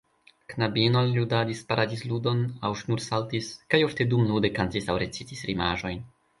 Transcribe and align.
Knabinoj 0.53 1.03
ludadis 1.17 1.61
paradizludon 1.73 2.41
aŭ 2.69 2.73
ŝnursaltis, 2.81 3.53
kaj 3.75 3.83
ofte 3.91 4.11
dumlude 4.17 4.55
kantis 4.59 4.93
aŭ 4.95 4.99
recitis 5.07 5.49
rimaĵojn. 5.55 6.05